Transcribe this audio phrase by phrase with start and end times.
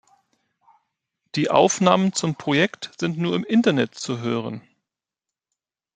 [1.35, 4.63] Die Aufnahmen zum Projekt sind nur im Internet zu hören.